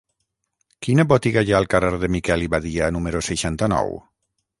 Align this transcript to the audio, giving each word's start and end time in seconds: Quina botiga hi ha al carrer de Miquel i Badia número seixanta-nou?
Quina 0.85 1.03
botiga 1.11 1.43
hi 1.47 1.53
ha 1.53 1.59
al 1.59 1.69
carrer 1.73 1.91
de 2.05 2.09
Miquel 2.15 2.45
i 2.45 2.47
Badia 2.55 2.89
número 2.97 3.21
seixanta-nou? 3.29 3.93